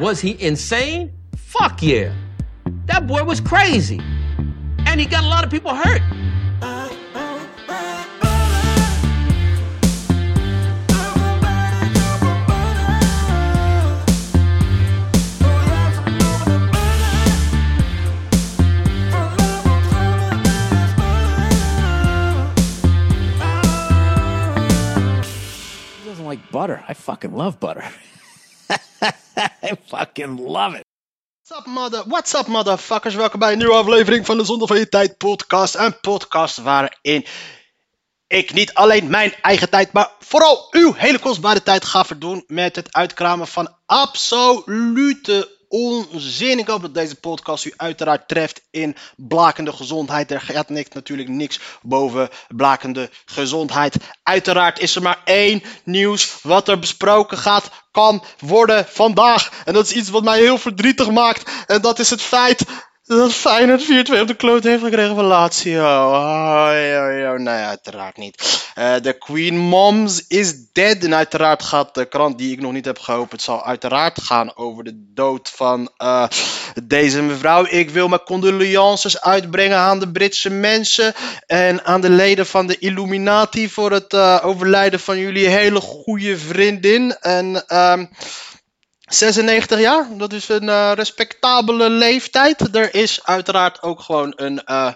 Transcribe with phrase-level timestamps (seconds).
[0.00, 1.12] Was he insane?
[1.36, 2.14] Fuck yeah.
[2.86, 4.00] That boy was crazy.
[4.86, 6.00] And he got a lot of people hurt.
[25.98, 26.82] He doesn't like butter.
[26.88, 27.84] I fucking love butter.
[29.62, 30.84] I fucking love it.
[31.42, 33.14] What's up, mother, what's up, motherfuckers?
[33.14, 35.74] Welkom bij een nieuwe aflevering van de Zonde van Je Tijd podcast.
[35.74, 37.26] Een podcast waarin
[38.26, 42.76] ik niet alleen mijn eigen tijd, maar vooral uw hele kostbare tijd ga verdoen met
[42.76, 50.30] het uitkramen van absolute Ik hoop dat deze podcast u uiteraard treft in blakende gezondheid.
[50.30, 53.96] Er gaat niks, natuurlijk niks boven blakende gezondheid.
[54.22, 59.62] Uiteraard is er maar één nieuws wat er besproken gaat, kan worden vandaag.
[59.64, 61.50] En dat is iets wat mij heel verdrietig maakt.
[61.66, 62.64] En dat is het feit
[63.06, 65.82] dat Feyenoord 4-2 op de kloot heeft gekregen van Lazio.
[65.82, 66.70] Oh,
[67.32, 68.62] oh, nee, uiteraard niet.
[68.74, 70.96] Eh, De Queen Moms is dead.
[70.96, 74.84] En uiteraard gaat de krant die ik nog niet heb geopend, zal uiteraard gaan over
[74.84, 76.24] de dood van eh,
[76.84, 77.66] deze mevrouw.
[77.68, 81.14] Ik wil mijn condolences uitbrengen aan de Britse mensen
[81.46, 86.38] en aan de leden van de Illuminati voor het eh, overlijden van jullie hele goede
[86.38, 87.16] vriendin.
[87.20, 88.04] En ehm
[89.02, 92.76] 96 jaar, dat is een eh, respectabele leeftijd.
[92.76, 94.64] Er is uiteraard ook gewoon een.
[94.64, 94.92] eh,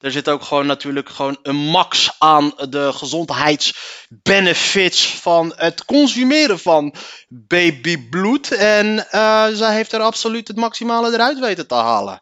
[0.00, 6.94] er zit ook gewoon natuurlijk gewoon een max aan de gezondheidsbenefits van het consumeren van
[7.28, 8.52] babybloed.
[8.52, 12.20] En eh, zij heeft er absoluut het maximale eruit weten te halen.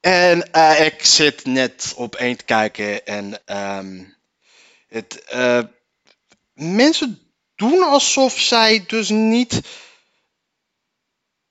[0.00, 0.50] En
[0.84, 4.04] ik zit net op één te kijken en ehm,
[4.88, 5.24] het,
[6.54, 9.60] mensen doen alsof zij dus niet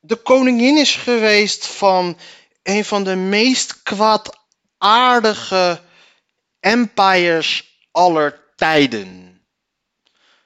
[0.08, 2.18] de koningin is geweest van
[2.64, 5.82] een van de meest kwaadaardige
[6.60, 9.28] empires aller tijden.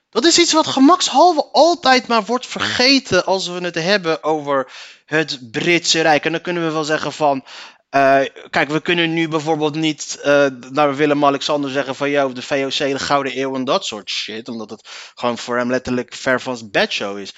[0.10, 4.72] Dat is iets wat gemakshalve altijd maar wordt vergeten als we het hebben over
[5.06, 6.26] het Britse Rijk.
[6.26, 7.46] En dan kunnen we wel zeggen van.
[7.90, 8.20] eh,
[8.50, 13.00] kijk, we kunnen nu bijvoorbeeld niet eh, naar Willem-Alexander zeggen van jou de VOC, de
[13.00, 14.50] Gouden Eeuw en dat soort shit.
[14.50, 17.34] Omdat het gewoon voor hem letterlijk ver van zijn bedshow is.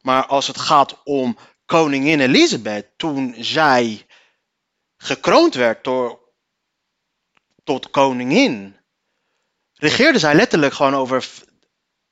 [0.00, 4.06] Maar als het gaat om koningin Elizabeth, toen zij
[4.96, 5.84] gekroond werd
[7.64, 8.76] tot koningin,
[9.74, 11.28] regeerde zij letterlijk gewoon over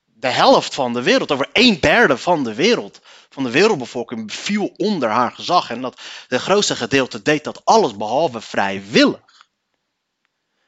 [0.05, 4.73] de helft van de wereld, over een derde van de wereld, van de wereldbevolking, viel
[4.77, 5.69] onder haar gezag.
[5.69, 9.30] En dat de grootste gedeelte deed dat alles behalve vrijwillig.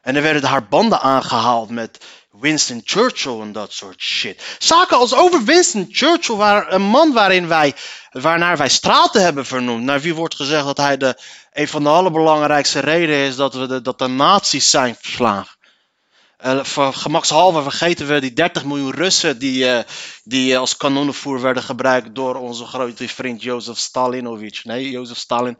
[0.03, 1.97] En er werden haar banden aangehaald met
[2.31, 4.41] Winston Churchill en dat soort shit.
[4.57, 7.73] Zaken als over Winston Churchill, waar, een man waarin wij,
[8.11, 9.83] waarnaar wij straten hebben vernoemd.
[9.83, 11.17] Naar wie wordt gezegd dat hij de,
[11.53, 15.52] een van de allerbelangrijkste redenen is dat, we de, dat de nazi's zijn verslagen.
[16.45, 19.83] Voor gemakshalve vergeten we die 30 miljoen Russen die, eh,
[20.23, 24.61] die eh, als kanonnenvoer werden gebruikt door onze grote vriend Jozef Stalinovic.
[24.63, 25.57] Nee, Jozef Stalin,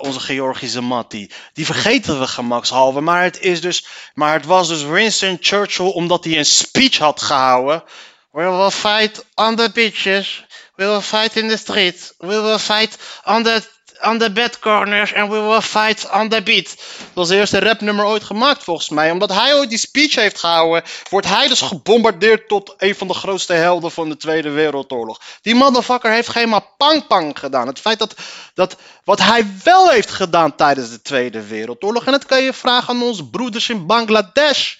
[0.00, 1.10] onze Georgische mat.
[1.10, 3.00] Die, die vergeten we gemakshalve.
[3.00, 7.22] Maar het, is dus, maar het was dus Winston Churchill omdat hij een speech had
[7.22, 7.82] gehouden.
[8.30, 10.44] We will fight on the beaches.
[10.76, 12.14] We will fight in the streets.
[12.18, 13.62] We will fight on the,
[14.04, 15.14] on the bed corners.
[15.14, 16.64] And we will fight on the beat.
[16.66, 19.10] Dat was het eerste rapnummer ooit gemaakt volgens mij.
[19.10, 23.14] Omdat hij ooit die speech heeft gehouden, wordt hij dus gebombardeerd tot een van de
[23.14, 25.20] grootste helden van de Tweede Wereldoorlog.
[25.42, 27.66] Die motherfucker heeft geen maar pang-pang gedaan.
[27.66, 28.14] Het feit dat,
[28.54, 32.04] dat wat hij wel heeft gedaan tijdens de Tweede Wereldoorlog.
[32.04, 34.74] En dat kan je vragen aan onze broeders in Bangladesh.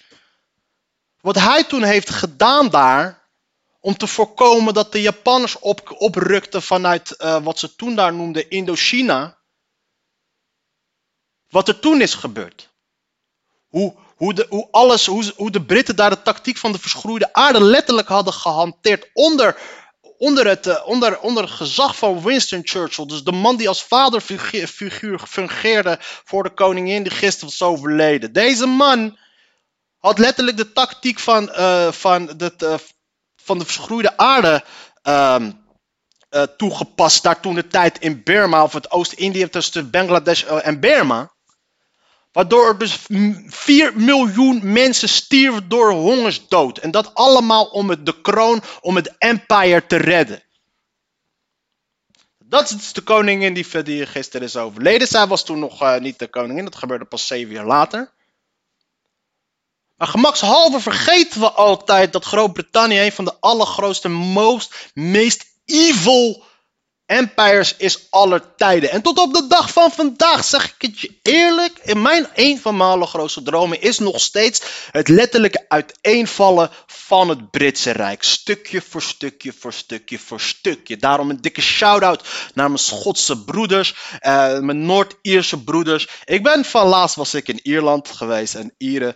[1.21, 3.24] Wat hij toen heeft gedaan daar
[3.85, 8.49] om te voorkomen dat de Japanners op, oprukten vanuit eh, wat ze toen daar noemden
[8.49, 9.37] Indochina.
[11.49, 12.73] Wat er toen is gebeurd.
[13.67, 17.33] Hoe, hoe, de, hoe, alles, hoe, hoe de Britten daar de tactiek van de verschroeide
[17.33, 19.57] aarde letterlijk hadden gehanteerd onder,
[20.17, 23.05] onder, het, eh, onder, onder het gezag van Winston Churchill.
[23.05, 28.33] Dus de man die als vaderfiguur fungeerde voor de koningin die gisteren was overleden.
[28.33, 29.17] Deze man
[29.97, 32.73] had letterlijk de tactiek van, eh, van, eh,
[33.45, 34.63] van de verschroeide aarde
[35.01, 35.51] ehm,
[36.29, 37.23] eh, toegepast.
[37.23, 41.33] Daar toen de tijd in Burma, of het Oost-Indië tussen Bangladesh eh, en Burma.
[42.31, 42.97] Waardoor er dus
[43.47, 46.77] 4 miljoen mensen stierven door hongersdood.
[46.77, 50.43] En dat allemaal om het, de kroon, om het empire te redden.
[52.37, 55.07] Dat is de koningin die, die gisteren is overleden.
[55.07, 58.13] Zij was toen nog eh, niet de koningin, dat gebeurde pas zeven jaar later.
[59.95, 66.43] Maar gemakshalve vergeten we altijd dat Groot-Brittannië een van de allergrootste, most, meest evil
[67.05, 68.91] empires is aller tijden.
[68.91, 71.79] En tot op de dag van vandaag zeg ik het je eerlijk.
[71.83, 74.61] In mijn een van mijn allergrootste dromen is nog steeds
[74.91, 78.23] het letterlijke uiteenvallen van het Britse Rijk.
[78.23, 80.97] Stukje voor stukje voor stukje voor stukje.
[80.97, 86.07] Daarom een dikke shout-out naar mijn Schotse broeders, uh, mijn Noord-Ierse broeders.
[86.23, 89.15] Ik ben van laatst was ik in Ierland geweest en Ieren,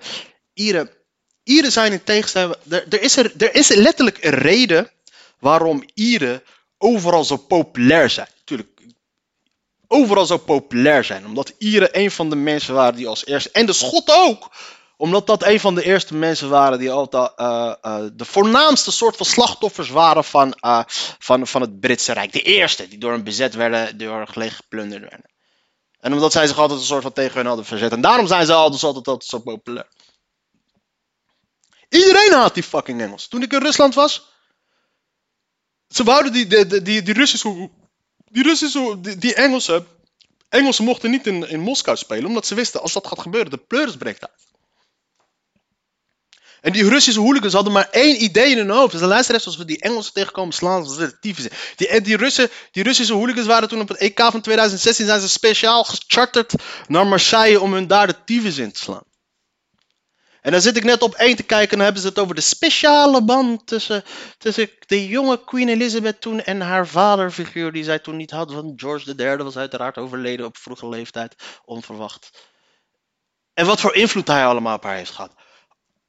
[0.59, 0.89] Ieren,
[1.43, 2.55] Ieren zijn in tegenstelling.
[2.69, 4.91] Er, is er, er is letterlijk een reden
[5.39, 6.43] waarom Ieren
[6.77, 8.27] overal zo populair zijn.
[8.43, 8.81] Tuurlijk,
[9.87, 11.25] overal zo populair zijn.
[11.25, 13.49] Omdat Ieren een van de mensen waren die als eerste.
[13.51, 14.51] En de Schotten ook!
[14.97, 19.15] Omdat dat een van de eerste mensen waren die altijd uh, uh, de voornaamste soort
[19.15, 20.81] van slachtoffers waren van, uh,
[21.19, 22.31] van, van het Britse Rijk.
[22.31, 25.29] De eerste die door een bezet werden, door gelegen geplunderd werden.
[25.99, 27.91] En omdat zij zich altijd een soort van tegen hun hadden verzet.
[27.91, 29.87] En daarom zijn ze altijd, altijd, altijd zo populair.
[31.89, 33.27] Iedereen haat die fucking Engels.
[33.27, 34.27] Toen ik in Rusland was,
[35.87, 37.69] ze wouden die, die, die, die, Russische,
[38.31, 39.87] die Russische, die, die Engelsen,
[40.49, 43.57] Engelsen mochten niet in, in Moskou spelen, omdat ze wisten, als dat gaat gebeuren, de
[43.57, 44.47] pleuris breekt uit.
[46.61, 48.91] En die Russische hooligans hadden maar één idee in hun hoofd.
[48.91, 51.49] Dus de luisteraars, als we die Engelsen tegenkomen, slaan ze de in.
[51.75, 55.29] Die, die, Russen, die Russische hooligans waren toen op het EK van 2016, zijn ze
[55.29, 56.53] speciaal gecharterd
[56.87, 59.03] naar Marseille om hun daar de tyfus in te slaan.
[60.49, 62.35] En dan zit ik net op één te kijken en dan hebben ze het over
[62.35, 64.03] de speciale band tussen,
[64.37, 68.51] tussen de jonge Queen Elizabeth toen en haar vaderfiguur die zij toen niet had.
[68.51, 71.35] Want George III was uiteraard overleden op vroege leeftijd,
[71.65, 72.29] onverwacht.
[73.53, 75.33] En wat voor invloed hij allemaal op haar heeft gehad.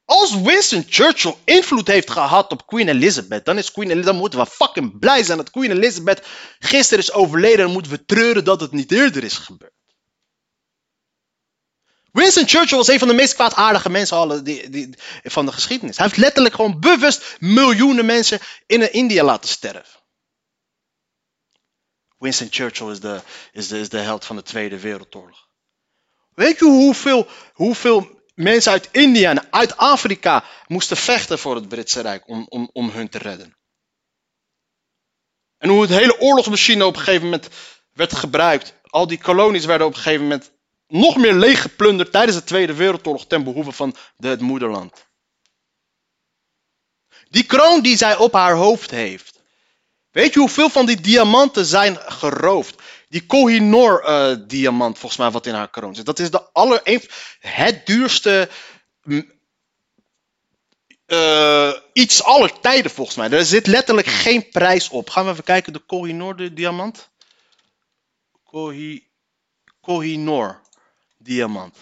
[0.05, 4.39] Als Winston Churchill invloed heeft gehad op Queen Elizabeth, dan, is Queen Elizabeth, dan moeten
[4.39, 6.27] we fucking blij zijn dat Queen Elizabeth
[6.59, 7.59] gisteren is overleden.
[7.59, 9.80] Dan moeten we treuren dat het niet eerder is gebeurd.
[12.13, 15.97] Winston Churchill was een van de meest kwaadaardige mensen die, die, van de geschiedenis.
[15.97, 20.01] Hij heeft letterlijk gewoon bewust miljoenen mensen in India laten sterven.
[22.19, 23.21] Winston Churchill is de,
[23.53, 25.49] is, de, is de held van de Tweede Wereldoorlog.
[26.35, 32.01] Weet je hoeveel, hoeveel mensen uit India en uit Afrika moesten vechten voor het Britse
[32.01, 33.57] Rijk om, om, om hun te redden?
[35.59, 37.49] En hoe het hele oorlogsmachine op een gegeven moment
[37.93, 38.75] werd gebruikt.
[38.83, 40.53] Al die kolonies werden op een gegeven moment
[40.91, 45.09] nog meer leeggeplunderd tijdens de Tweede Wereldoorlog ten behoeve van de, het moederland.
[47.29, 49.39] Die kroon die zij op haar hoofd heeft.
[50.11, 52.83] Weet je hoeveel van die diamanten zijn geroofd?
[53.09, 56.07] Die Kohinoor uh, diamant volgens mij wat in haar kroon zit.
[56.07, 57.03] Dat is de aller, een,
[57.41, 58.49] het duurste
[61.07, 63.31] uh, iets aller tijden volgens mij.
[63.31, 65.11] Er zit letterlijk geen prijs op.
[65.11, 67.11] Gaan we even kijken de Kohinoor diamant.
[68.45, 69.09] Kohi,
[69.81, 70.61] Kohinoor
[71.23, 71.77] diamant.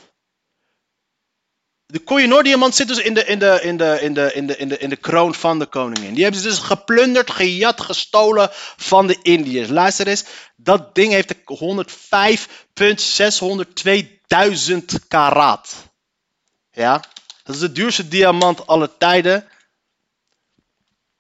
[1.86, 4.68] De Koh-i-Noor-diamant zit dus in de, in, de, in, de, in, de, in, de, in,
[4.68, 6.14] de, in de kroon van de koningin.
[6.14, 9.68] Die hebben ze dus geplunderd, gejat, gestolen van de Indiërs.
[9.68, 10.24] Luister eens,
[10.56, 11.38] dat ding heeft 105.602.000
[15.08, 15.74] karaat.
[16.70, 17.04] Ja,
[17.42, 19.48] dat is de duurste diamant aller tijden.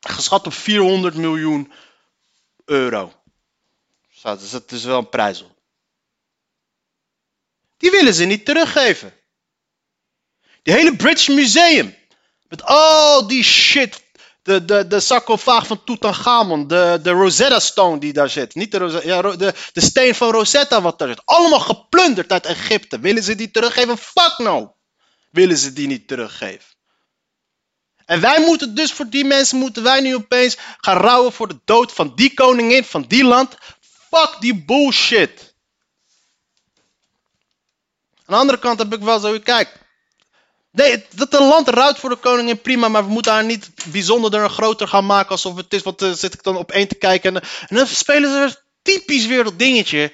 [0.00, 1.72] Geschat op 400 miljoen
[2.64, 3.12] euro.
[4.22, 5.57] Dus dat is wel een prijs op.
[7.78, 9.12] Die willen ze niet teruggeven.
[10.62, 11.96] Die hele British Museum.
[12.48, 14.06] Met al die shit.
[14.42, 16.66] De, de, de sarcofaag van Tutankhamon.
[16.66, 18.54] De, de Rosetta Stone die daar zit.
[18.54, 21.22] Niet de, Rosetta, ja, de, de steen van Rosetta wat daar zit.
[21.24, 23.00] Allemaal geplunderd uit Egypte.
[23.00, 23.98] Willen ze die teruggeven?
[23.98, 24.76] Fuck no.
[25.30, 26.76] Willen ze die niet teruggeven.
[28.08, 31.60] En wij moeten dus voor die mensen moeten wij nu opeens gaan rouwen voor de
[31.64, 33.56] dood van die koningin van die land.
[34.10, 35.47] Fuck die bullshit.
[38.28, 39.68] Aan de andere kant heb ik wel zo, kijk.
[40.70, 42.88] Nee, dat een land rouwt voor de koningin, prima.
[42.88, 45.30] Maar we moeten haar niet bijzonderder en groter gaan maken.
[45.30, 47.36] Alsof het is, wat uh, zit ik dan op één te kijken.
[47.36, 50.12] En, en dan spelen ze typisch weer dat dingetje.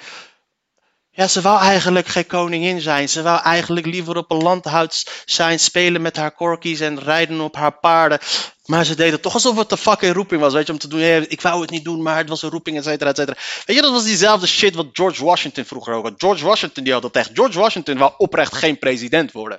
[1.16, 3.09] Ja, ze wou eigenlijk geen koningin zijn.
[3.09, 7.56] Ze wou eigenlijk liever op een landhuis zijn, spelen met haar korkies en rijden op
[7.56, 8.18] haar paarden.
[8.64, 11.00] Maar ze deden toch alsof het de fucking roeping was, weet je, om te doen.
[11.28, 13.37] ik wou het niet doen, maar het was een roeping, et cetera, et cetera.
[13.64, 16.14] Weet je, dat was diezelfde shit wat George Washington vroeger ook had.
[16.16, 17.30] George Washington die had dat echt.
[17.35, 19.59] George Washington wou oprecht geen president worden.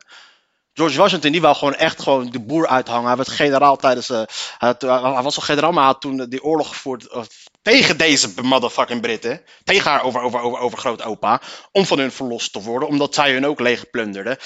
[0.74, 3.08] George Washington die wou gewoon echt gewoon de boer uithangen.
[3.08, 4.10] Hij werd generaal tijdens.
[4.10, 4.22] Uh,
[4.58, 4.76] hij,
[5.24, 7.22] was al generaal, maar toen die oorlog gevoerd uh,
[7.66, 9.42] tegen deze motherfucking Britten.
[9.64, 11.42] Tegen haar over, over, over, over grootopa.
[11.72, 14.38] Om van hun verlost te worden, omdat zij hun ook leeg plunderden.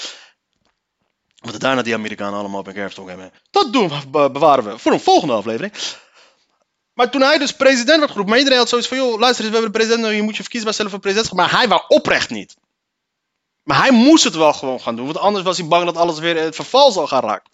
[1.36, 3.32] Wat daarna die Amerikanen allemaal op een kerfstok hebben.
[3.50, 5.72] Dat doen we, bewaren we voor een volgende aflevering.
[6.94, 9.54] Maar toen hij dus president werd geroepen, maar iedereen had zoiets van: joh, luister eens,
[9.54, 11.32] we hebben de president, je moet je verkiezen bij zelf voor president.
[11.32, 12.56] Maar hij wou oprecht niet.
[13.62, 16.18] Maar hij moest het wel gewoon gaan doen, want anders was hij bang dat alles
[16.18, 17.50] weer in het verval zou gaan raken.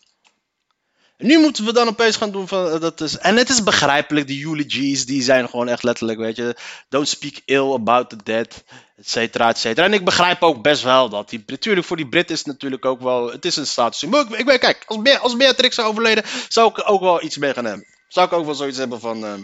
[1.18, 4.26] Nu moeten we dan opeens gaan doen van, eh, dat is, en het is begrijpelijk,
[4.26, 6.56] die eulogies, die zijn gewoon echt letterlijk, weet je,
[6.88, 8.64] don't speak ill about the dead,
[8.96, 9.87] et cetera, et cetera.
[9.87, 12.85] En ik begrijp ook best wel dat, die, natuurlijk voor die Brit is het natuurlijk
[12.85, 14.04] ook wel, het is een status.
[14.04, 17.37] Maar ik, ik kijk, als, Be als Beatrix zou overleden, zou ik ook wel iets
[17.37, 17.87] mee gaan hebben.
[18.08, 19.35] Zou ik ook wel zoiets hebben van, uh,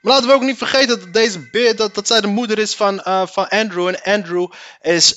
[0.00, 2.74] maar laten we ook niet vergeten dat deze beer, dat, dat zij de moeder is
[2.74, 3.88] van, uh, van Andrew.
[3.88, 5.16] En Andrew is,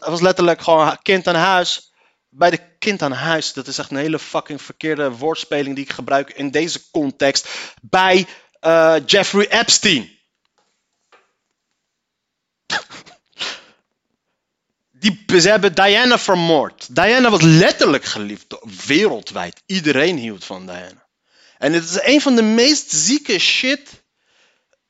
[0.00, 1.89] was letterlijk gewoon kind aan huis.
[2.30, 5.92] Bij de kind aan huis, dat is echt een hele fucking verkeerde woordspeling die ik
[5.92, 7.48] gebruik in deze context.
[7.82, 8.26] Bij
[8.60, 10.18] uh, Jeffrey Epstein.
[14.90, 16.94] Die, ze hebben Diana vermoord.
[16.94, 18.46] Diana was letterlijk geliefd
[18.86, 19.62] wereldwijd.
[19.66, 21.08] Iedereen hield van Diana.
[21.58, 24.02] En het is een van de meest zieke shit.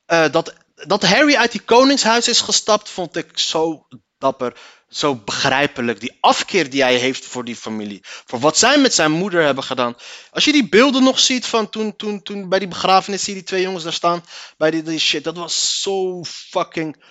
[0.06, 3.86] Uh, dat, dat Harry uit die koningshuis is gestapt, vond ik zo
[4.18, 4.56] dapper.
[4.90, 6.00] Zo begrijpelijk.
[6.00, 8.00] Die afkeer die hij heeft voor die familie.
[8.02, 9.96] Voor wat zij met zijn moeder hebben gedaan.
[10.30, 13.38] Als je die beelden nog ziet van toen, toen, toen bij die begrafenis, zie je
[13.38, 14.24] die twee jongens daar staan.
[14.56, 15.24] Bij die, die shit.
[15.24, 17.02] Dat was zo fucking.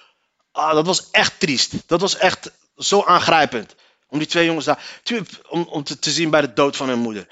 [0.51, 1.73] Ah, dat was echt triest.
[1.85, 3.75] Dat was echt zo aangrijpend.
[4.07, 5.01] Om die twee jongens daar.
[5.49, 7.27] Om, om te, zien bij de dood van hun moeder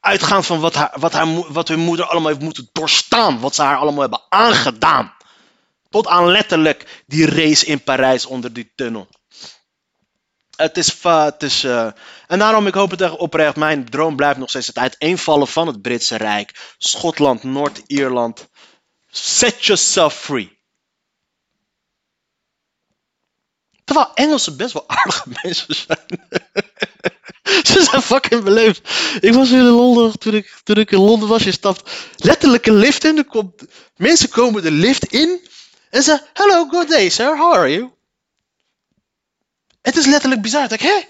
[0.00, 3.40] uitgaand van wat, haar, wat, haar, wat hun moeder allemaal heeft moeten doorstaan.
[3.40, 5.14] Wat ze haar allemaal hebben aangedaan.
[5.90, 9.08] Tot aan letterlijk die race in Parijs onder die tunnel.
[10.56, 11.86] Het is, het uh,
[12.26, 15.66] en daarom, ik hoop het echt oprecht, mijn droom blijft nog steeds het uiteenvallen van
[15.66, 16.74] het Britse Rijk.
[16.78, 18.48] Schotland, Noord-Ierland.
[19.10, 20.58] Set yourself free.
[23.84, 26.28] Terwijl Engelsen best wel aardige mensen zijn.
[27.66, 28.80] Ze zijn fucking beleefd.
[29.20, 32.76] Ik was in Londen, toen ik, toen ik in Londen was, je stapt letterlijk een
[32.76, 33.16] lift in.
[33.16, 33.62] Er komt,
[33.96, 35.40] mensen komen de lift in
[35.90, 37.95] en ze hello, good day sir, how are you?
[39.86, 40.72] Het is letterlijk bizar.
[40.72, 41.00] Ik hè?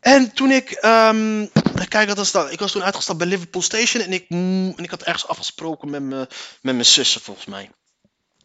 [0.00, 1.50] En toen ik, um,
[1.88, 2.52] kijk wat was dat?
[2.52, 6.02] Ik was toen uitgestapt bij Liverpool Station en ik, en ik had ergens afgesproken met,
[6.02, 6.18] me,
[6.60, 7.70] met mijn zussen volgens mij.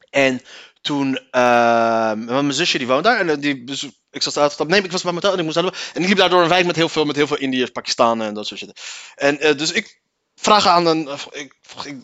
[0.09, 0.41] En
[0.81, 4.69] toen, uh, mijn zusje die woont daar en die, dus ik zat uitgestapt.
[4.69, 6.50] Nee, ik was bij mijn en ik moest naar En ik liep daar door een
[6.50, 8.81] wijk met heel veel, met heel veel Indiërs, Pakistanen en dat soort shit.
[9.15, 10.01] En uh, dus ik
[10.35, 11.95] vraag aan een, ik, ik,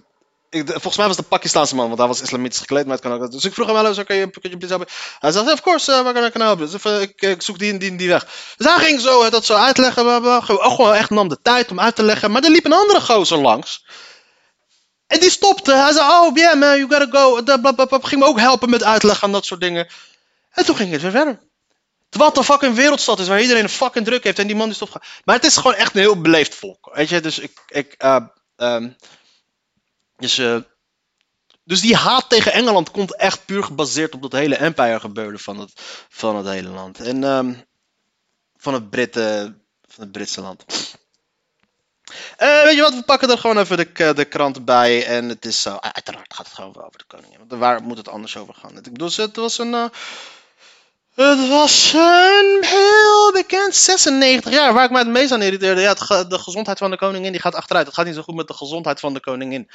[0.52, 3.04] ik, volgens mij was het een Pakistaanse man, want hij was islamitisch gekleed, maar het
[3.04, 3.32] kan ook.
[3.32, 4.94] Dus ik vroeg hem wel, zo kan je, kun je please helpen?
[5.20, 6.70] Hij zei, of course, uh, waar kan ik helpen?
[6.70, 8.28] Dus ik, ik, zoek die en die, die weg.
[8.58, 11.80] Dus hij ging zo dat zo uitleggen, maar, maar, gewoon echt nam de tijd om
[11.80, 12.32] uit te leggen.
[12.32, 13.86] Maar er liep een andere gozer langs.
[15.08, 15.74] En die stopte.
[15.74, 18.00] Hij zei, oh yeah man, you gotta go.
[18.02, 19.88] Ging me ook helpen met uitleggen en dat soort dingen.
[20.52, 21.40] En toen ging het weer verder.
[22.10, 24.78] Wat een fucking wereldstad is waar iedereen een fucking druk heeft en die man is
[24.78, 25.02] toch.
[25.24, 26.90] Maar het is gewoon echt een heel beleefd volk.
[26.94, 27.52] Weet je, dus ik.
[27.68, 27.96] ik
[28.58, 28.96] um,
[30.22, 30.58] dus, uh,
[31.64, 35.60] dus die haat tegen Engeland komt echt puur gebaseerd op dat hele empire gebeuren van
[35.60, 35.72] het,
[36.10, 37.00] van het hele land.
[37.00, 37.64] En um,
[38.58, 39.16] van het
[39.88, 40.66] van het Britse land.
[42.40, 45.06] Uh, weet je wat, we pakken er gewoon even de, de krant bij.
[45.06, 47.38] En het is zo, uiteraard gaat het gewoon over de koningin.
[47.38, 48.78] Want waar moet het anders over gaan?
[48.78, 49.92] Ik bedoel, het was een...
[51.16, 54.74] Het was een heel bekend 96 jaar.
[54.74, 55.82] Waar ik me het meest aan irriteerde.
[55.82, 57.86] Ja, de gezondheid van de koningin die gaat achteruit.
[57.86, 59.70] Het gaat niet zo goed met de gezondheid van de koningin.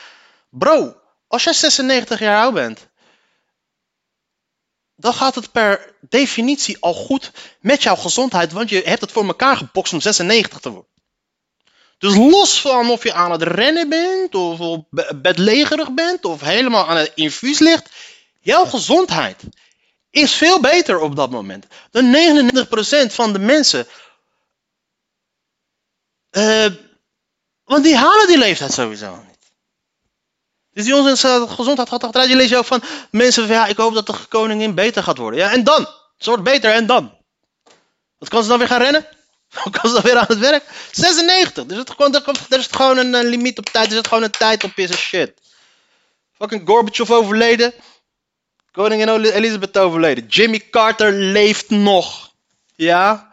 [0.58, 0.96] Bro,
[1.26, 2.88] als jij 96 jaar oud bent.
[4.94, 8.52] Dan gaat het per definitie al goed met jouw gezondheid.
[8.52, 10.90] Want je hebt het voor elkaar gebokst om 96 te worden.
[11.98, 14.80] Dus los van of je aan het rennen bent, of
[15.14, 17.90] bedlegerig bent, of helemaal aan het infuus ligt.
[18.40, 19.42] Jouw gezondheid
[20.10, 22.16] is veel beter op dat moment dan
[23.08, 23.86] 99% van de mensen.
[26.30, 26.66] Uh,
[27.64, 29.35] want die halen die leeftijd sowieso niet.
[30.76, 31.16] Dus die
[31.48, 32.30] gezondheid gaat achteruit.
[32.30, 35.40] Je leest ook van mensen van ja, ik hoop dat de koningin beter gaat worden.
[35.40, 35.88] Ja, en dan?
[36.18, 37.16] Ze wordt beter en dan?
[38.18, 39.06] Wat kan ze dan weer gaan rennen?
[39.62, 40.64] Hoe kan ze dan weer aan het werk?
[40.90, 41.64] 96.
[41.64, 41.90] Dus het
[42.50, 43.92] er is gewoon een, limiet op tijd.
[43.92, 45.32] Er is gewoon een tijd op is shit.
[46.38, 47.72] Fucking Gorbachev overleden.
[48.72, 50.26] Koningin Elizabeth overleden.
[50.26, 52.32] Jimmy Carter leeft nog.
[52.74, 53.28] Ja?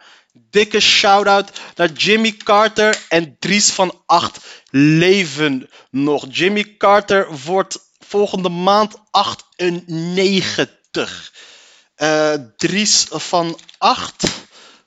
[0.54, 6.26] Dikke shout-out naar Jimmy Carter en Dries van Acht leven nog.
[6.30, 11.32] Jimmy Carter wordt volgende maand 98.
[11.96, 14.24] Uh, eh, Dries van Acht.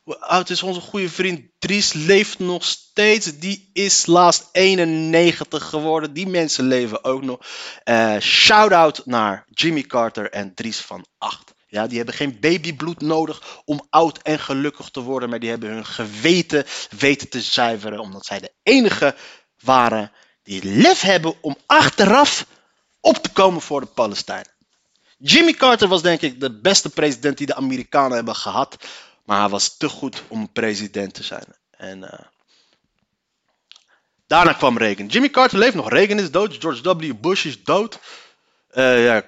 [0.03, 1.93] Hoe oud is onze goede vriend Dries?
[1.93, 3.39] Leeft nog steeds.
[3.39, 6.13] Die is laatst 91 geworden.
[6.13, 7.39] Die mensen leven ook nog.
[7.85, 11.55] Uh, Shout-out naar Jimmy Carter en Dries van 8.
[11.77, 15.29] Ja, die hebben geen babybloed nodig om oud en gelukkig te worden.
[15.29, 16.65] Maar die hebben hun geweten
[16.97, 17.99] weten te zuiveren.
[17.99, 19.15] Omdat zij de enige
[19.63, 20.11] waren
[20.43, 22.45] die lef hebben om achteraf
[22.99, 24.51] op te komen voor de Palestijnen.
[25.17, 28.77] Jimmy Carter was denk ik de beste president die de Amerikanen hebben gehad.
[29.25, 31.45] Maar hij was te goed om president te zijn.
[31.71, 32.19] En uh,
[34.27, 35.05] Daarna kwam Reagan.
[35.05, 35.89] Jimmy Carter leeft nog.
[35.89, 36.55] Reagan is dood.
[36.59, 37.13] George W.
[37.21, 37.99] Bush is dood.
[38.67, 39.23] Eh, ja,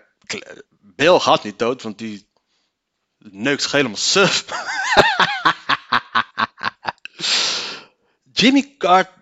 [0.95, 2.28] Bill gaat niet dood, want die
[3.19, 4.45] neukt helemaal suf.
[8.33, 9.13] Jimmy Carter.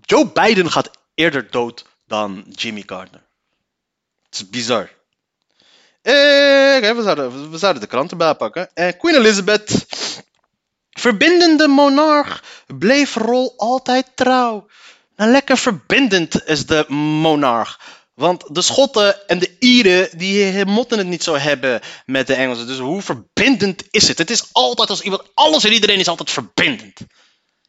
[0.00, 3.22] Joe Biden gaat eerder dood dan Jimmy Carter.
[4.24, 4.90] Het is bizar.
[6.02, 6.12] Eh,
[6.94, 8.74] we, zouden, de krant erbij pakken.
[8.74, 9.86] Eh, Queen Elizabeth.
[10.90, 12.42] Verbindende monarch.
[12.66, 14.66] Bleef rol altijd trouw.
[15.16, 17.80] Nou, lekker verbindend is de monarch.
[18.14, 22.66] Want de Schotten en de Ieren, die motten het niet zo hebben met de Engelsen.
[22.66, 24.18] Dus hoe verbindend is het?
[24.18, 27.00] Het is altijd als iemand, alles en iedereen is altijd verbindend.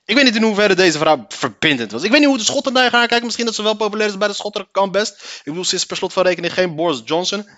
[0.05, 2.03] Ik weet niet in hoeverre deze vrouw verbindend was.
[2.03, 3.25] Ik weet niet hoe de Schotten daar gaan kijken.
[3.25, 5.13] Misschien dat ze wel populair is bij de Schotten, kan best.
[5.13, 7.49] Ik bedoel, ze is per slot van rekening geen Boris Johnson.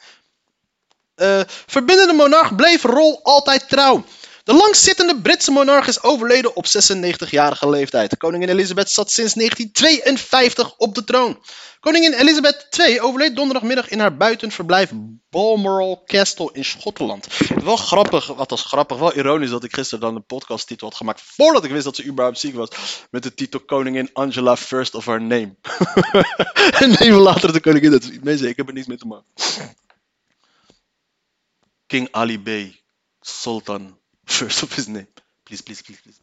[1.16, 4.06] Eh, verbindende monarch bleef rol altijd trouw.
[4.46, 8.18] De langzittende Britse monarch is overleden op 96-jarige leeftijd.
[8.18, 11.40] Koningin Elizabeth zat sinds 1952 op de troon.
[11.80, 14.92] Koningin Elizabeth II overleed donderdagmiddag in haar buitenverblijf
[15.30, 17.28] Balmoral Castle in Schotland.
[17.64, 21.22] Wel grappig, wat was grappig, wel ironisch dat ik gisteren dan een podcasttitel had gemaakt
[21.22, 22.70] voordat ik wist dat ze überhaupt ziek was.
[23.12, 25.56] Met de titel Koningin Angela First of Her Name.
[26.84, 29.26] en even later de koningin, dat mensen, ik heb er niets mee te maken.
[31.86, 32.82] King Ali Bey,
[33.20, 34.04] Sultan
[34.36, 35.08] First of his name.
[35.44, 36.20] Please, please, please.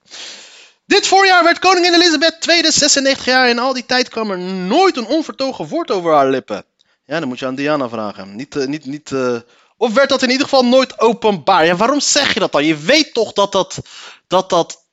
[0.87, 4.97] Dit voorjaar werd koningin Elizabeth II 96 jaar en al die tijd kwam er nooit
[4.97, 6.65] een onvertogen woord over haar lippen.
[7.05, 8.37] Ja, dan moet je aan Diana vragen.
[8.37, 9.37] Niet, eh, niet, niet, eh,
[9.77, 11.67] Of werd dat in ieder geval nooit openbaar?
[11.67, 12.65] Ja, waarom zeg je dat dan?
[12.65, 13.79] Je weet toch dat dat,
[14.27, 14.85] dat dat...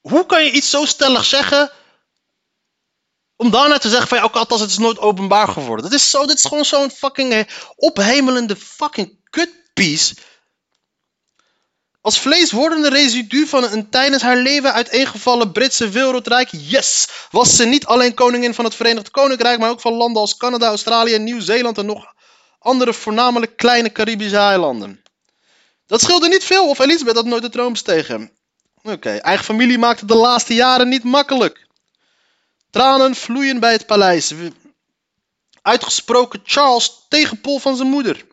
[0.00, 1.70] Hoe kan je iets zo stellig zeggen...
[3.36, 5.84] Om daarna te zeggen van ja, ook althans het is nooit openbaar geworden.
[5.84, 7.44] Dat is zo, dit is gewoon zo'n fucking eh,
[7.76, 10.14] ophemelende fucking kutpiece.
[12.00, 17.64] Als vlees wordende residu van een tijdens haar leven uiteengevallen Britse wereldrijk, yes, was ze
[17.64, 21.78] niet alleen koningin van het Verenigd Koninkrijk, maar ook van landen als Canada, Australië, Nieuw-Zeeland
[21.78, 22.14] en nog
[22.58, 25.02] andere voornamelijk kleine Caribische eilanden.
[25.86, 28.30] Dat scheelde niet veel of Elisabeth had nooit de troon bestegen.
[28.82, 31.66] Oké, eigen familie maakte de laatste jaren niet makkelijk.
[32.70, 34.34] Tranen vloeien bij het paleis.
[35.62, 38.26] Uitgesproken Charles tegen Paul van zijn moeder.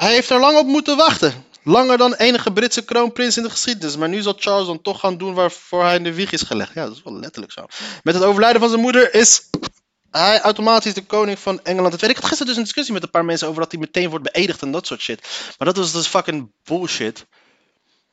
[0.00, 1.44] Hij heeft er lang op moeten wachten.
[1.62, 3.96] Langer dan enige Britse kroonprins in de geschiedenis.
[3.96, 6.74] Maar nu zal Charles dan toch gaan doen waarvoor hij in de wieg is gelegd.
[6.74, 7.66] Ja, dat is wel letterlijk zo.
[8.02, 9.48] Met het overlijden van zijn moeder is
[10.10, 12.02] hij automatisch de koning van Engeland.
[12.02, 14.32] Ik had gisteren dus een discussie met een paar mensen over dat hij meteen wordt
[14.32, 15.28] beëdigd en dat soort shit.
[15.58, 17.26] Maar dat was dus fucking bullshit.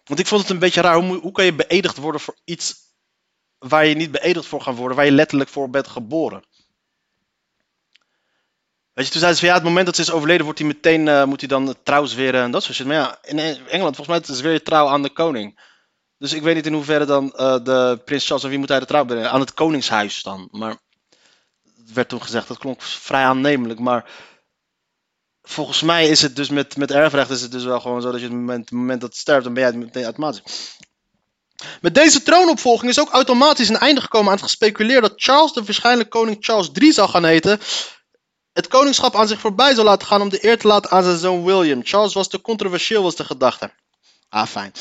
[0.06, 0.96] Want ik vond het een beetje raar.
[0.96, 2.76] Hoe, hoe kan je beëdigd worden voor iets
[3.58, 6.44] waar je niet beëdigd voor gaat worden, waar je letterlijk voor bent geboren?
[8.98, 10.68] Weet je, toen zeiden ze van ja, het moment dat ze is overleden, wordt hij
[10.68, 12.86] meteen, uh, moet hij dan trouw zweren en dat soort shit.
[12.86, 15.60] Maar ja, in Engeland, volgens mij zweer je trouw aan de koning.
[16.18, 18.80] Dus ik weet niet in hoeverre dan uh, de prins Charles, en wie moet hij
[18.80, 19.32] de trouw brengen?
[19.32, 20.48] Aan het koningshuis dan.
[20.52, 20.78] Maar
[21.78, 23.80] het werd toen gezegd, dat klonk vrij aannemelijk.
[23.80, 24.10] Maar
[25.42, 28.20] volgens mij is het dus met, met erfrecht is het dus wel gewoon zo dat
[28.20, 30.42] je het moment, het moment dat het sterft, dan ben jij meteen automatisch.
[31.82, 35.64] Met deze troonopvolging is ook automatisch een einde gekomen aan het gespeculeerd dat Charles de
[35.64, 37.60] waarschijnlijk koning Charles III zou gaan heten
[38.58, 41.18] het koningschap aan zich voorbij zou laten gaan om de eer te laten aan zijn
[41.18, 41.82] zoon William.
[41.84, 43.72] Charles was te controversieel, was de gedachte.
[44.30, 44.72] Ah, fijn.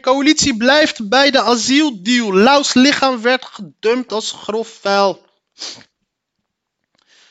[0.00, 2.34] Coalitie blijft bij de asieldeal.
[2.34, 5.22] Laus lichaam werd gedumpt als grof vuil.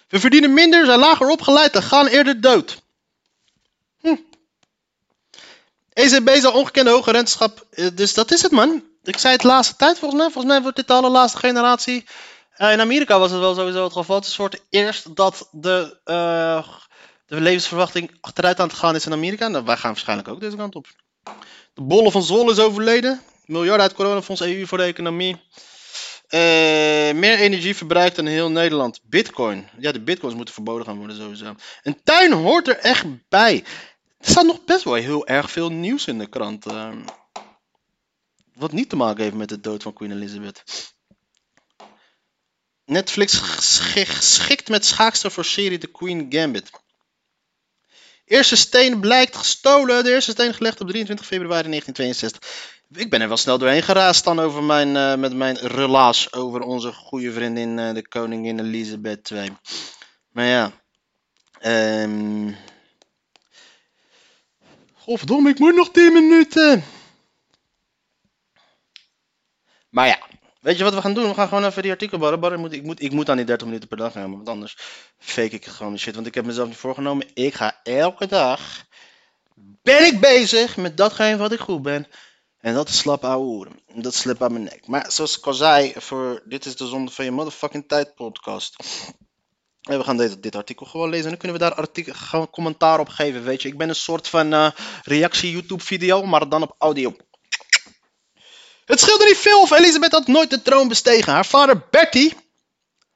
[0.07, 2.81] We verdienen minder, zijn lager opgeleid en gaan eerder dood.
[4.01, 4.15] Hm.
[5.93, 7.67] ECB zal ongekende hoge renteschap.
[7.93, 10.31] Dus dat is het, man ik zei het laatste tijd volgens mij.
[10.31, 12.05] Volgens mij wordt dit de allerlaatste generatie.
[12.57, 14.15] Uh, in Amerika was het wel sowieso het geval.
[14.15, 16.67] Het is voor het eerst dat de, uh,
[17.25, 19.47] de levensverwachting achteruit aan het gaan is in Amerika.
[19.47, 20.87] Nou, wij gaan waarschijnlijk ook deze kant op.
[21.73, 23.21] De bolle van Zol is overleden.
[23.45, 25.33] Miljarden uit coronafonds EU voor de economie.
[26.29, 26.39] Uh,
[27.13, 28.99] meer energie verbruikt dan heel Nederland.
[29.03, 29.69] Bitcoin.
[29.79, 31.55] Ja, de bitcoins moeten verboden gaan worden sowieso.
[31.83, 33.63] Een tuin hoort er echt bij.
[34.19, 36.65] Er staat nog best wel heel erg veel nieuws in de krant.
[38.57, 40.63] Wat niet te maken heeft met de dood van Queen Elizabeth.
[42.85, 46.69] Netflix geschikt met schaakster voor serie The Queen Gambit.
[48.25, 50.03] Eerste steen blijkt gestolen.
[50.03, 52.75] De eerste steen gelegd op 23 februari 1962.
[52.89, 56.61] Ik ben er wel snel doorheen geraast dan over mijn, uh, met mijn relaas over
[56.61, 59.57] onze goede vriendin uh, de koningin Elizabeth II.
[60.31, 60.71] Maar ja.
[62.01, 62.55] Um...
[64.93, 66.83] Godverdomme, ik moet nog 10 minuten.
[69.89, 70.19] Maar ja,
[70.61, 71.27] weet je wat we gaan doen?
[71.27, 72.39] We gaan gewoon even die artikel barren.
[72.39, 74.77] barren moet, ik, moet, ik moet aan die 30 minuten per dag gaan, want anders
[75.17, 76.15] fake ik gewoon de shit.
[76.15, 77.27] Want ik heb mezelf niet voorgenomen.
[77.33, 78.85] Ik ga elke dag
[79.81, 82.07] ben ik bezig met datgene wat ik goed ben.
[82.59, 83.67] En dat is slap ouwe.
[83.93, 84.87] Dat slip aan mijn nek.
[84.87, 88.75] Maar zoals ik al zei, voor dit is de zonde van je motherfucking tijd podcast.
[89.81, 92.99] En we gaan dit, dit artikel gewoon lezen en dan kunnen we daar artikel, commentaar
[92.99, 93.67] op geven, weet je.
[93.67, 94.71] Ik ben een soort van eh,
[95.03, 97.15] reactie YouTube video, maar dan op audio.
[98.87, 101.33] Het scheelde niet veel of Elisabeth had nooit de troon bestegen.
[101.33, 102.37] Haar vader Bertie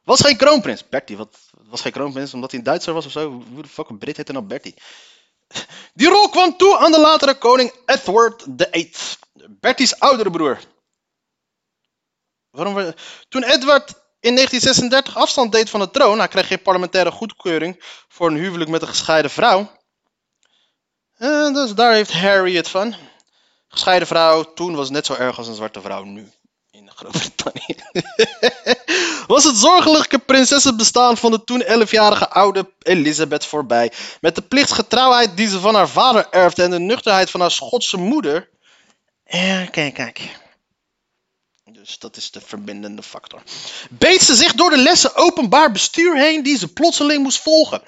[0.03, 0.89] was geen kroonprins.
[0.89, 1.17] Bertie,
[1.51, 3.43] was geen kroonprins omdat hij een Duitser was of zo?
[3.53, 4.75] Hoe de fuck een Brit heette nou Bertie?
[5.93, 8.91] Die rol kwam toe aan de latere koning Edward VIII.
[9.49, 10.59] Bertie's oudere broer.
[12.49, 12.93] Waarom.
[13.29, 18.27] Toen Edward in 1936 afstand deed van de troon, hij kreeg geen parlementaire goedkeuring voor
[18.27, 19.71] een huwelijk met een gescheiden vrouw.
[21.17, 22.95] En dus daar heeft Harry het van.
[23.71, 26.31] Gescheiden vrouw toen was net zo erg als een zwarte vrouw nu
[26.71, 27.75] in Groot-Brittannië.
[29.33, 33.91] was het zorgelijke prinsessenbestaan van de toen 11-jarige oude Elizabeth voorbij.
[34.21, 37.97] Met de plichtsgetrouwheid die ze van haar vader erfde en de nuchterheid van haar Schotse
[37.97, 38.49] moeder.
[39.25, 40.39] Ja, kijk, kijk.
[41.63, 43.41] Dus dat is de verbindende factor.
[43.89, 47.81] Beet ze zich door de lessen openbaar bestuur heen die ze plotseling moest volgen.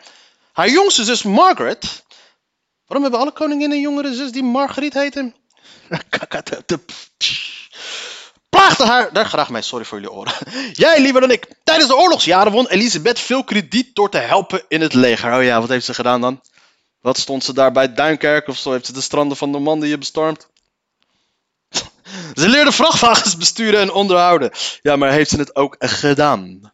[0.52, 2.04] Haar jongste zus Margaret.
[2.86, 5.34] Waarom hebben alle koninginnen een jongere zus die Margaret heette?
[8.50, 9.14] Plaagde haar.
[9.14, 10.34] Daar graag mee, sorry voor jullie oren.
[10.74, 11.48] Jij liever dan ik.
[11.64, 15.34] Tijdens de oorlogsjaren won Elisabeth veel krediet door te helpen in het leger.
[15.34, 16.42] Oh ja, wat heeft ze gedaan dan?
[17.02, 18.72] Wat stond ze daar bij Duinkerk of zo?
[18.72, 20.48] Heeft ze de stranden van Normandië bestormd?
[22.34, 24.52] Ze leerde vrachtwagens besturen en onderhouden.
[24.82, 26.72] Ja, maar heeft ze het ook gedaan?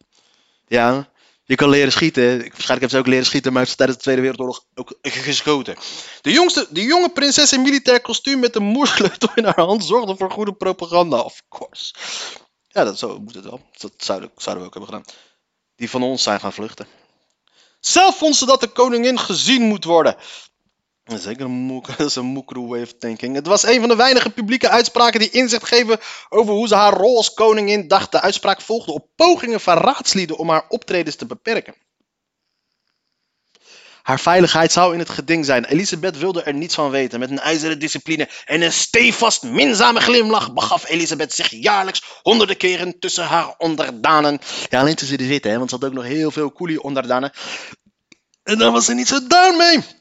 [0.66, 1.09] Ja,
[1.50, 2.38] je kan leren schieten.
[2.38, 5.76] Waarschijnlijk heeft ze ook leren schieten, maar ze tijdens de Tweede Wereldoorlog ook geschoten.
[6.20, 10.16] De, jongste, de jonge prinses in militair kostuum met een moersleutel in haar hand zorgde
[10.16, 11.94] voor goede propaganda, of course.
[12.68, 13.60] Ja, dat zo moet het wel.
[13.78, 15.14] Dat zouden, zouden we ook hebben gedaan.
[15.76, 16.86] Die van ons zijn gaan vluchten.
[17.80, 20.16] Zelf vond ze dat de koningin gezien moet worden.
[21.04, 22.44] Zeker moek, dat is een
[22.98, 23.34] thinking.
[23.34, 26.92] Het was een van de weinige publieke uitspraken die inzicht geven over hoe ze haar
[26.92, 28.12] rol als koningin dacht.
[28.12, 31.74] De uitspraak volgde op pogingen van raadslieden om haar optredens te beperken.
[34.02, 35.64] Haar veiligheid zou in het geding zijn.
[35.64, 37.20] Elisabeth wilde er niets van weten.
[37.20, 42.98] Met een ijzeren discipline en een stevast minzame glimlach begaf Elisabeth zich jaarlijks honderden keren
[42.98, 44.38] tussen haar onderdanen.
[44.68, 47.32] Ja, alleen tussen de witte, hè, want ze had ook nog heel veel coolie onderdanen.
[48.42, 49.99] En daar was ze niet zo down mee.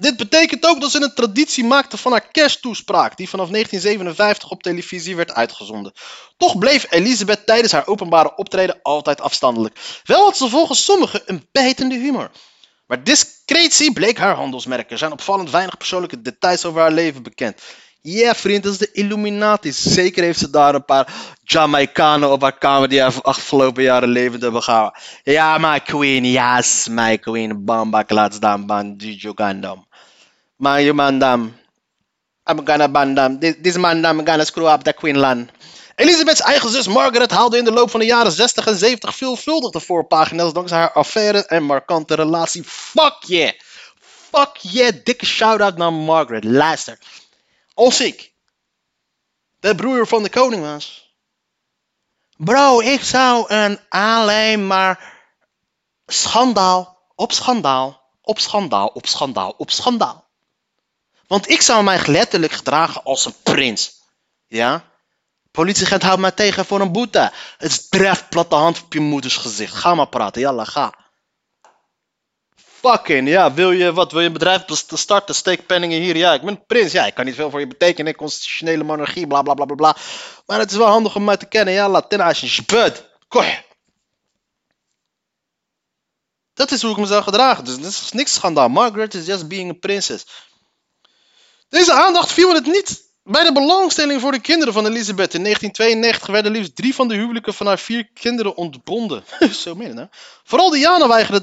[0.00, 4.62] Dit betekent ook dat ze een traditie maakte van haar kersttoespraak, die vanaf 1957 op
[4.62, 5.92] televisie werd uitgezonden.
[6.36, 10.00] Toch bleef Elisabeth tijdens haar openbare optreden altijd afstandelijk.
[10.04, 12.30] Wel had ze volgens sommigen een bijtende humor.
[12.86, 14.90] Maar discretie bleek haar handelsmerk.
[14.90, 17.62] Er zijn opvallend weinig persoonlijke details over haar leven bekend.
[18.06, 19.72] Ja, yeah, vriend, dat is de Illuminati.
[19.72, 21.08] Zeker heeft ze daar een paar
[21.42, 25.00] Jamaicanen op haar kamer die haar afgelopen jaren levend hebben gehouden.
[25.22, 27.64] Ja, my queen, yes, my queen.
[27.64, 29.86] Bamba klatsdam bandijo gandam.
[30.56, 31.56] My mandam.
[32.50, 33.38] I'm gonna bandam.
[33.38, 35.50] This, this mandam gonna screw up the queenland.
[35.94, 39.70] Elisabeths eigen zus Margaret haalde in de loop van de jaren 60 en 70 veelvuldig
[39.70, 42.62] de voorpagina's dankzij haar affaire en markante relatie.
[42.64, 43.52] Fuck yeah!
[44.30, 44.92] Fuck yeah!
[45.04, 46.44] Dikke shout-out naar Margaret.
[46.44, 46.98] Luister.
[47.74, 48.32] Als ik
[49.60, 51.14] de broer van de koning was.
[52.36, 55.12] Bro, ik zou een alleen maar
[56.06, 60.24] schandaal op schandaal op schandaal op schandaal op schandaal.
[61.26, 63.92] Want ik zou mij letterlijk gedragen als een prins.
[64.46, 64.84] Ja?
[65.50, 67.32] Politieagent houdt mij tegen voor een boete.
[67.58, 69.74] Het treft platte hand op je moeders gezicht.
[69.74, 70.94] Ga maar praten, jalla, ga.
[72.84, 76.42] Fucking, ja, wil je, wat, wil je een bedrijf starten, steek penningen hier, ja, ik
[76.42, 79.64] ben prins, ja, ik kan niet veel voor je betekenen, constitutionele monarchie, bla bla bla
[79.64, 79.96] bla bla.
[80.46, 82.62] Maar het is wel handig om mij te kennen, ja, Latina als je.
[86.54, 88.68] Dat is hoe ik me zou gedragen, dus dat is niks schandaal.
[88.68, 90.26] Margaret is just being a princess.
[91.68, 96.26] Deze aandacht viel het niet bij de belangstelling voor de kinderen van Elisabeth in 1992
[96.26, 99.24] werden liefst drie van de huwelijken van haar vier kinderen ontbonden.
[99.62, 100.04] Zo min, hè?
[100.44, 101.40] Vooral Diana weigerde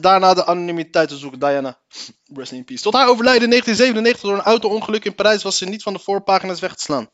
[0.00, 1.38] daarna de anonimiteit te zoeken.
[1.38, 1.78] Diana,
[2.34, 2.82] rest in peace.
[2.82, 5.98] Tot haar overlijden in 1997 door een auto-ongeluk in Parijs was ze niet van de
[5.98, 7.10] voorpagina's weg te slaan.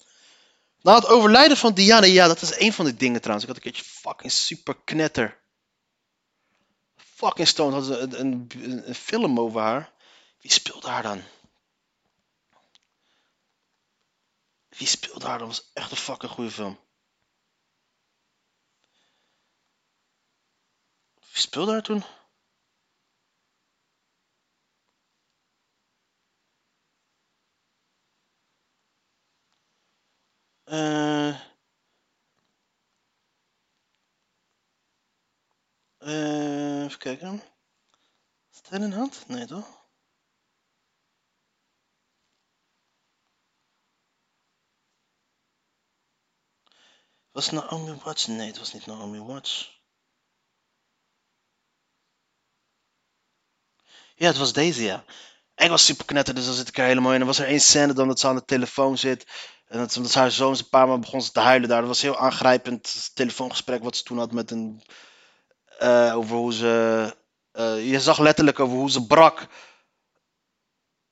[0.82, 3.48] Na het overlijden van Diana, ja, dat is een van de dingen trouwens.
[3.48, 5.38] Ik had een keertje fucking super knetter.
[6.96, 9.92] Fucking Stone had een, een, een film over haar.
[10.40, 11.22] Wie speelde haar dan?
[14.80, 15.38] Wie speelde daar?
[15.38, 16.78] Dat was echt een fucking goede film.
[21.14, 22.02] Wie speelde daar toen?
[30.64, 31.40] Uh,
[35.98, 37.42] uh, even kijken.
[38.50, 39.28] Is hand?
[39.28, 39.79] Nee toch?
[47.40, 48.26] Was Naomi Watts?
[48.26, 49.82] Nee, het was niet Naomi Watts.
[54.14, 55.04] Ja, het was deze, ja.
[55.54, 57.20] En ik was super knetter, dus dan zit ik er helemaal in.
[57.20, 59.26] Er was er één scène dan dat ze aan de telefoon zit.
[59.66, 61.78] En dat, dat haar zoon een paar maal begon ze te huilen daar.
[61.78, 64.82] Dat was heel aangrijpend telefoongesprek wat ze toen had met een...
[65.78, 67.16] eh, over hoe ze...
[67.52, 69.46] eh, je zag letterlijk over hoe ze brak.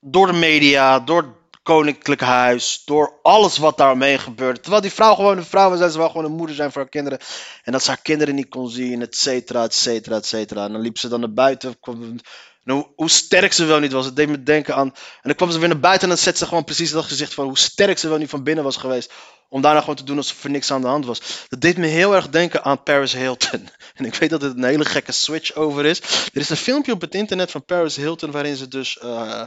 [0.01, 4.61] Door de media, door koninklijk huis, door alles wat daarmee gebeurde.
[4.61, 6.91] Terwijl die vrouw gewoon een vrouw was ze wel gewoon een moeder zijn voor haar
[6.91, 7.19] kinderen.
[7.63, 10.65] En dat ze haar kinderen niet kon zien, et cetera, et cetera, et cetera.
[10.65, 11.81] En dan liep ze dan naar buiten.
[11.81, 12.21] kwam-
[12.65, 14.07] hoe, hoe sterk ze wel niet was.
[14.07, 14.87] Het deed me denken aan.
[14.95, 17.35] En dan kwam ze weer naar buiten en dan zette ze gewoon precies dat gezicht
[17.35, 19.13] van hoe sterk ze wel niet van binnen was geweest.
[19.49, 21.21] Om daarna gewoon te doen alsof er niks aan de hand was.
[21.49, 23.69] Dat deed me heel erg denken aan Paris Hilton.
[23.99, 26.01] En ik weet dat het een hele gekke switch over is.
[26.33, 28.99] Er is een filmpje op het internet van Paris Hilton waarin ze dus.
[28.99, 29.43] eh,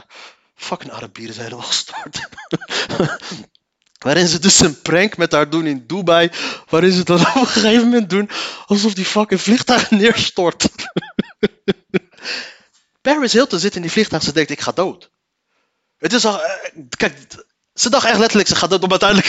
[0.54, 2.20] fucking Arabieren zijn helemaal gestort.
[4.02, 6.30] Waarin ze dus een prank met haar doen in Dubai.
[6.68, 8.30] Waarin ze dan op een gegeven moment doen
[8.66, 10.68] alsof die fucking vliegtuig neerstort.
[13.00, 15.10] Paris Hilton zit in die vliegtuig, ze denkt ik ga dood.
[15.98, 17.14] Het is al, eh, kijk,
[17.74, 19.28] ze dacht echt letterlijk ze gaat dood, om uiteindelijk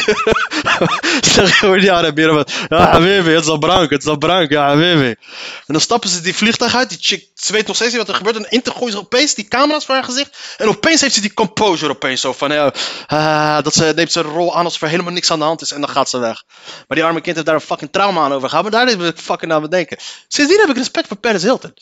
[1.34, 4.50] zeggen gewoon die Arabieren van, ja Habibi, het is al brank, het is al brank,
[4.50, 5.08] ja Habibi.
[5.08, 5.18] En
[5.66, 8.16] dan stappen ze die vliegtuig uit, die chick, ze weet nog steeds niet wat er
[8.16, 11.14] gebeurt, en in te gooien ze opeens die camera's voor haar gezicht, en opeens heeft
[11.14, 12.74] ze die composure opeens zo van, ja,
[13.08, 15.62] ah, dat ze neemt ze een rol aan alsof er helemaal niks aan de hand
[15.62, 16.44] is, en dan gaat ze weg.
[16.88, 19.02] Maar die arme kind heeft daar een fucking trauma aan over gehad, maar daar heb
[19.02, 19.98] ik fucking aan bedenken.
[20.28, 21.74] Sindsdien heb ik respect voor Paris Hilton.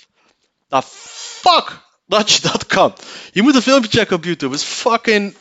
[0.70, 0.84] Nou,
[1.42, 1.80] fuck
[2.12, 2.96] dat je dat kan.
[3.32, 4.54] Je moet een filmpje checken op YouTube.
[4.54, 5.36] Het is fucking...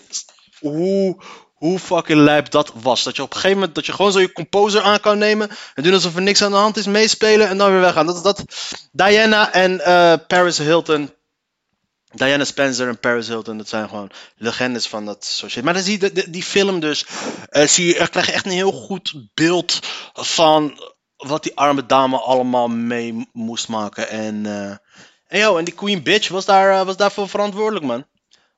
[0.61, 1.17] Hoe,
[1.55, 3.03] hoe fucking lijp dat was.
[3.03, 3.75] Dat je op een gegeven moment...
[3.75, 5.51] Dat je gewoon zo je composer aan kan nemen.
[5.75, 6.87] En doen alsof er niks aan de hand is.
[6.87, 8.07] Meespelen en dan weer weggaan.
[8.07, 8.45] Dat dat...
[8.93, 11.11] Diana en eh, Paris Hilton...
[12.13, 15.65] Diana Spencer en Paris Hilton, dat zijn gewoon legendes van dat soort shit.
[15.65, 17.07] Maar dan zie je de- die film dus,
[17.49, 19.79] eh, zie je, krijg je echt een heel goed beeld
[20.13, 20.81] van
[21.17, 24.09] wat die arme dame allemaal mee moest maken.
[24.09, 24.71] En, eh,
[25.27, 28.07] en, yo, en die Queen Bitch was, daar, was daarvoor verantwoordelijk, man.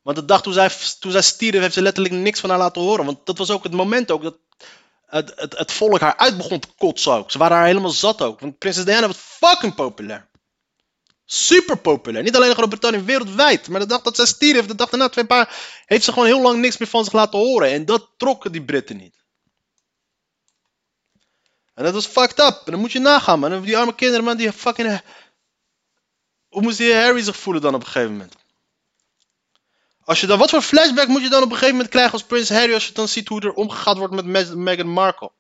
[0.03, 2.83] Want de dag toen zij, toen zij stierf, heeft ze letterlijk niks van haar laten
[2.83, 3.05] horen.
[3.05, 4.37] Want dat was ook het moment ook dat
[5.07, 7.31] het, het, het volk haar uit begon te kotsen ook.
[7.31, 8.41] Ze waren haar helemaal zat ook.
[8.41, 10.31] Want prinses Diana was fucking populair.
[11.25, 12.25] Super populair.
[12.25, 13.69] Niet alleen in Groot-Brittannië, wereldwijd.
[13.69, 16.43] Maar de dag dat zij stierf, de dag daarna, twee paar, heeft ze gewoon heel
[16.43, 17.71] lang niks meer van zich laten horen.
[17.71, 19.25] En dat trokken die Britten niet.
[21.75, 22.63] En dat was fucked up.
[22.65, 23.63] En dan moet je nagaan, man.
[23.63, 25.01] Die arme kinderen, man, die fucking...
[26.49, 28.35] Hoe moest die Harry zich voelen dan op een gegeven moment?
[30.13, 32.25] Als je dan, wat voor flashback moet je dan op een gegeven moment krijgen als
[32.25, 35.33] Prins Harry als je dan ziet hoe er omgegaan wordt met Meghan Markle?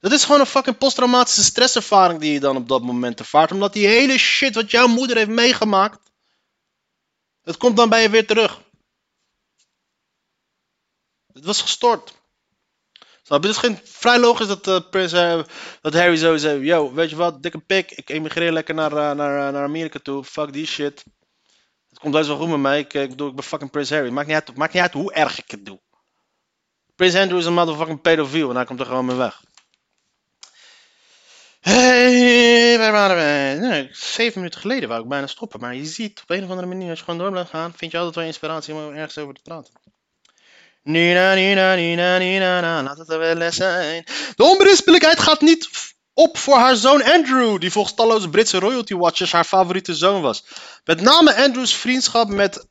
[0.00, 3.52] Dat is gewoon een fucking posttraumatische stresservaring die je dan op dat moment ervaart.
[3.52, 6.10] Omdat die hele shit wat jouw moeder heeft meegemaakt,
[7.42, 8.60] dat komt dan bij je weer terug.
[11.32, 12.12] Het was gestort.
[13.22, 13.42] Snap?
[13.42, 15.42] Het is geen, vrij logisch dat, eh,
[15.80, 19.16] dat Harry zo zei, yo, weet je wat, dikke pik, ik emigreer lekker naar, eh,
[19.16, 21.04] naar, eh, naar Amerika toe, fuck die shit.
[22.02, 24.10] Komt best wel goed met mij, ik, eh, ik bedoel, ik ben fucking Prins Harry.
[24.10, 25.80] Maakt niet uit, maakt niet uit hoe erg ik het doe.
[26.96, 29.42] Prins Andrew is een motherfucking pedofiel en hij komt er gewoon mee weg.
[31.60, 33.66] Hey, waar waren we?
[33.66, 36.68] Nee, zeven minuten geleden wou ik bijna stoppen, maar je ziet op een of andere
[36.68, 39.34] manier, als je gewoon door blijft gaan, vind je altijd wel inspiratie om ergens over
[39.34, 39.72] te praten.
[40.82, 44.04] Nina, nina, nina, nina, na, laat het er wel eens zijn.
[44.36, 45.68] De onberispelijkheid gaat niet
[46.14, 50.44] op voor haar zoon Andrew, die volgens talloze Britse royalty watchers haar favoriete zoon was.
[50.84, 52.66] Met name Andrews vriendschap met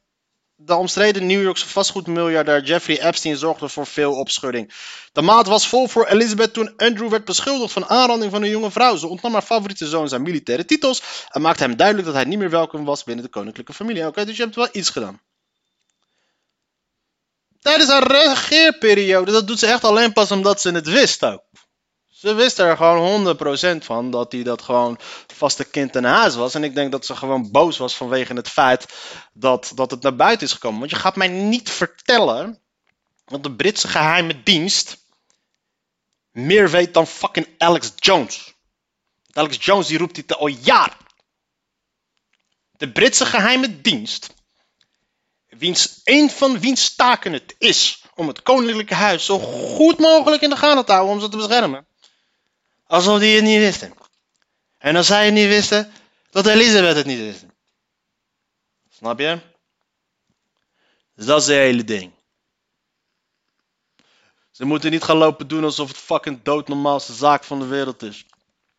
[0.56, 4.74] de omstreden New Yorkse vastgoedmiljardair Jeffrey Epstein zorgde voor veel opschudding.
[5.12, 8.72] De maat was vol voor Elizabeth toen Andrew werd beschuldigd van aanranding van een jonge
[8.72, 8.96] vrouw.
[8.96, 12.40] Ze ontnam haar favoriete zoon zijn militaire titels en maakte hem duidelijk dat hij niet
[12.40, 14.08] meer welkom was binnen de koninklijke familie.
[14.08, 15.22] Oké, dus je hebt wel iets gedaan.
[17.62, 21.44] Tijdens haar regeerperiode, dat doet ze echt alleen pas omdat ze het wist ook.
[22.22, 25.00] Ze wist er gewoon 100% van dat hij dat gewoon
[25.34, 26.56] vaste kind in huis was.
[26.56, 28.86] En ik denk dat ze gewoon boos was vanwege het feit
[29.34, 30.80] dat, dat het naar buiten is gekomen.
[30.80, 32.60] Want je gaat mij niet vertellen
[33.26, 35.06] dat de Britse geheime dienst
[36.32, 38.54] meer weet dan fucking Alex Jones.
[39.32, 40.98] Alex Jones die roept dit al jaren.
[42.72, 44.34] De Britse geheime dienst,
[45.50, 50.50] wiens, een van wiens taken het is om het koninklijke huis zo goed mogelijk in
[50.50, 51.90] de gaten te houden om ze te beschermen.
[52.92, 53.94] Alsof die het niet wisten.
[54.78, 55.92] En als zij het niet wisten,
[56.30, 57.46] dat Elisabeth het niet wist.
[58.90, 59.40] Snap je?
[61.16, 62.12] Dus dat is het hele ding.
[64.52, 68.26] Ze moeten niet gaan lopen doen alsof het fucking doodnormaalste zaak van de wereld is.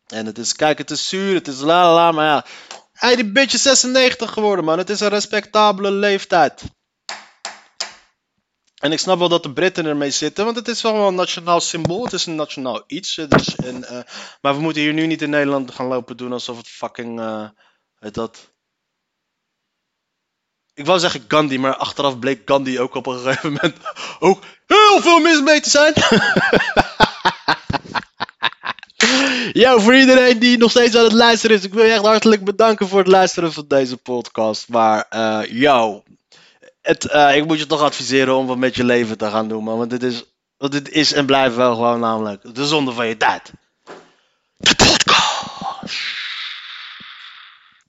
[0.06, 2.46] En het is, kijk, het is zuur, het is la la la, maar ja.
[2.92, 4.78] Hij die bitch is 96 geworden, man.
[4.78, 6.62] Het is een respectabele leeftijd.
[8.82, 11.60] En ik snap wel dat de Britten ermee zitten, want het is wel een nationaal
[11.60, 12.04] symbool.
[12.04, 13.14] Het is een nationaal iets.
[13.14, 14.00] Dus, eh,
[14.40, 17.20] maar we moeten hier nu niet in Nederland gaan lopen doen alsof het fucking.
[17.98, 18.50] het dat.
[20.74, 23.76] Ik wou zeggen Gandhi, maar achteraf bleek Gandhi ook op een gegeven moment
[24.28, 25.94] ook heel veel mis mee te zijn.
[29.52, 32.44] Ja, voor iedereen die nog steeds aan het luisteren is, ik wil je echt hartelijk
[32.44, 34.68] bedanken voor het luisteren van deze podcast.
[34.68, 36.02] Maar, eh yo,
[36.82, 39.64] het, eh, ik moet je toch adviseren om wat met je leven te gaan doen,
[39.64, 39.78] man.
[39.78, 40.24] Want dit is,
[40.56, 43.52] want dit is en blijft wel gewoon namelijk de zonde van je tijd.